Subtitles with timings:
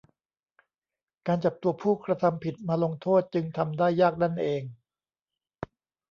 [1.27, 4.61] การจับตัวผู้กระทำผิดมาลงโทษจึงทำได้ยากนั่นเอง